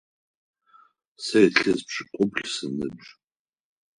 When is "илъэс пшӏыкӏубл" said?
1.47-2.43